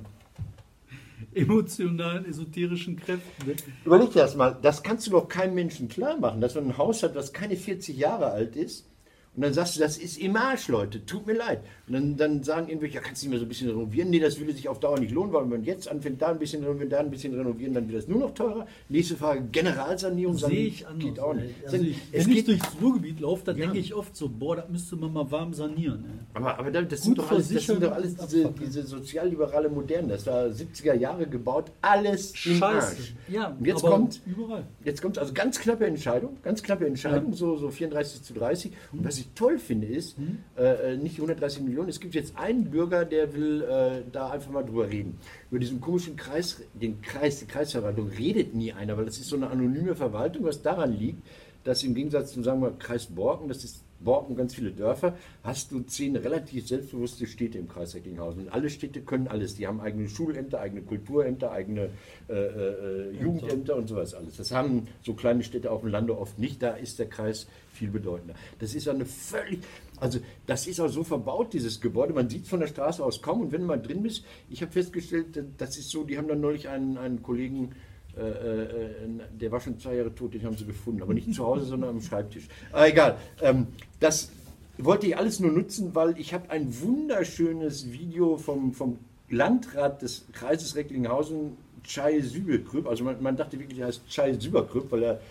[1.33, 3.47] Emotionalen, esoterischen Kräften.
[3.47, 3.55] Ne?
[3.85, 6.77] Überleg dir das mal, das kannst du doch keinem Menschen klar machen, dass man ein
[6.77, 8.87] Haus hat, das keine 40 Jahre alt ist.
[9.35, 11.61] Und dann sagst du, das ist im Arsch, Leute, tut mir leid.
[11.87, 14.11] Und dann, dann sagen irgendwelche, ja, kannst du nicht mehr so ein bisschen renovieren?
[14.11, 16.37] Nee, das würde sich auf Dauer nicht lohnen, weil wenn man jetzt anfängt, da ein
[16.37, 18.67] bisschen renovieren, da ein bisschen renovieren, dann wird das nur noch teurer.
[18.89, 20.37] Nächste Frage, Generalsanierung.
[20.37, 21.03] Sehe ich anders.
[21.03, 21.49] Geht auch nicht.
[21.65, 23.65] Also ich, es wenn ich geht, durchs Ruhrgebiet laufe, dann Ja.
[23.65, 26.05] denke ich oft so, boah, das müsste man mal warm sanieren.
[26.05, 26.19] Ey.
[26.41, 30.27] aber, aber das, sind doch alles, das sind doch alles diese, diese sozialliberale Moderne, das
[30.27, 32.97] war 70er Jahre gebaut, alles Scheiße.
[33.29, 34.63] Ja, Und jetzt aber kommt überall.
[34.83, 37.35] Jetzt kommt also ganz knappe Entscheidung, ganz knappe Entscheidung, Ja.
[37.37, 38.71] so, so 34 zu 30.
[38.91, 40.17] Und was ich toll finde, ist,
[40.57, 44.51] äh, nicht die 130 Millionen, es gibt jetzt einen Bürger, der will äh, da einfach
[44.51, 45.17] mal drüber reden.
[45.49, 49.35] Über diesen komischen Kreis, den Kreis, die Kreisverwaltung redet nie einer, weil das ist so
[49.35, 51.21] eine anonyme Verwaltung, was daran liegt,
[51.63, 55.71] dass im Gegensatz zum, sagen wir, Kreis Borken, das ist Borken ganz viele Dörfer, hast
[55.71, 58.43] du zehn relativ selbstbewusste Städte im Kreis Recklinghausen.
[58.43, 59.55] Und alle Städte können alles.
[59.55, 61.89] Die haben eigene Schulämter, eigene Kulturämter, eigene
[62.29, 64.37] äh, äh, Jugendämter und sowas alles.
[64.37, 66.61] Das haben so kleine Städte auf dem Lande oft nicht.
[66.61, 68.35] Da ist der Kreis viel bedeutender.
[68.59, 69.59] Das ist eine völlig,
[69.99, 72.13] also das ist auch so verbaut, dieses Gebäude.
[72.13, 73.41] Man sieht es von der Straße aus kaum.
[73.41, 76.69] Und wenn mal drin bist, ich habe festgestellt, das ist so, die haben dann neulich
[76.69, 81.01] einen, einen Kollegen, äh, äh, der war schon zwei Jahre tot, den haben sie gefunden.
[81.01, 82.47] Aber nicht zu Hause, sondern am Schreibtisch.
[82.71, 83.17] Aber egal.
[83.41, 83.67] Ähm,
[83.99, 84.31] das
[84.77, 88.99] wollte ich alles nur nutzen, weil ich habe ein wunderschönes Video vom, vom
[89.29, 92.87] Landrat des Kreises Recklinghausen, Chai Süberkrüp.
[92.87, 95.21] Also man, man dachte wirklich, er heißt Chai Süberkrüp, weil er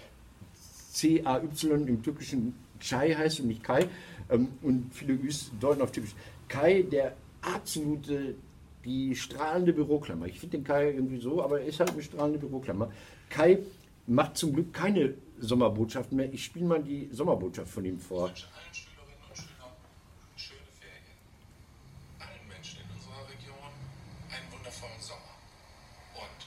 [0.93, 3.87] C-A-Y im türkischen Chai heißt und nicht Kai.
[4.29, 6.15] Ähm, und viele Üs deuten auf typisch.
[6.49, 8.35] Kai, der absolute
[8.85, 10.27] die strahlende Büroklammer.
[10.27, 12.91] Ich finde den Kai irgendwie so, aber er ist halt eine strahlende Büroklammer.
[13.29, 13.59] Kai
[14.07, 16.33] macht zum Glück keine Sommerbotschaften mehr.
[16.33, 18.29] Ich spiele mal die Sommerbotschaft von ihm vor.
[18.29, 19.73] wünsche allen Schülerinnen und Schülern
[20.37, 21.19] schöne Ferien.
[22.19, 23.71] Allen Menschen in unserer Region
[24.31, 25.35] einen wundervollen Sommer.
[26.19, 26.41] Und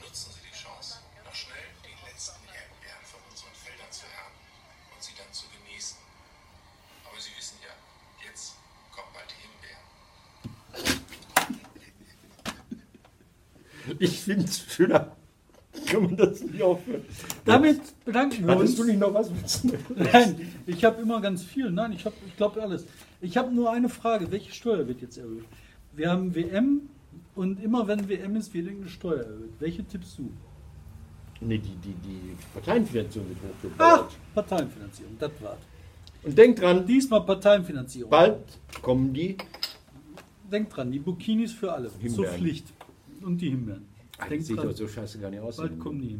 [0.00, 4.44] nutzen Sie die Chance, noch schnell die letzten Erdbeeren von unseren Feldern zu ernten
[4.96, 6.00] und sie dann zu genießen.
[7.04, 7.76] Aber Sie wissen ja,
[8.24, 8.56] jetzt
[8.96, 9.84] kommt bald die Himbeeren.
[13.98, 14.24] Ich
[14.74, 15.12] schöner.
[15.86, 17.02] Kann man das nicht aufhören?
[17.44, 18.76] Damit bedanken wir uns.
[18.76, 19.30] Du nicht noch was?
[19.96, 21.70] Nein, ich habe immer ganz viel.
[21.70, 22.86] Nein, ich ich glaube alles.
[23.20, 25.44] Ich habe nur eine Frage: Welche Steuer wird jetzt erhöht?
[25.92, 26.82] Wir haben WM
[27.34, 29.52] und immer wenn WM ist, wird irgendeine Steuer erhöht.
[29.58, 30.30] Welche tippst du?
[31.40, 33.38] Nee, die, die, die Parteienfinanzierung wird
[33.78, 34.16] Ach, hochgebaut.
[34.34, 35.58] Parteienfinanzierung, das war's.
[36.22, 38.10] Und denk dran, Diesmal Parteienfinanzierung.
[38.10, 38.38] bald
[38.80, 39.36] kommen die.
[40.50, 41.90] Denkt dran, die Bukinis für alle.
[41.90, 42.38] Zur Himbeeren.
[42.38, 42.66] Pflicht.
[43.22, 43.93] Und die Himbeeren.
[44.24, 45.56] Ach, Denkt sieht dran, doch so scheiße gar nicht aus.
[45.58, 46.16] bald kommen die.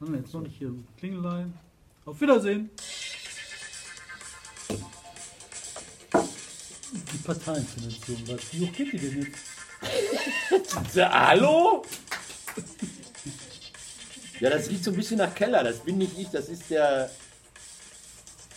[0.00, 1.52] Haben wir jetzt noch nicht hier ein Klingelein.
[2.06, 2.70] Auf Wiedersehen.
[7.12, 8.52] Die Parteienfinanzierung, was?
[8.52, 10.94] Wie hoch geht die denn jetzt?
[10.96, 11.84] Ja, hallo?
[14.40, 15.62] Ja, das riecht so ein bisschen nach Keller.
[15.64, 17.10] Das bin nicht ich, das ist der.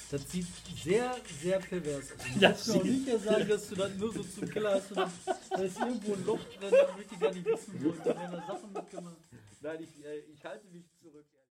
[0.09, 0.47] Das sieht
[0.83, 2.17] sehr, sehr pervers aus.
[2.33, 4.91] Du Ja, musst mir auch nicht sagen, dass du das nur so zum Keller hast.
[4.91, 5.11] und dann-
[5.49, 7.89] Da ist irgendwo ein Loch drin, da möchte ich gar nicht wissen, wo.
[7.91, 9.17] Da werden Sachen mitgemacht.
[9.61, 11.25] Nein, ich, äh, ich halte mich zurück.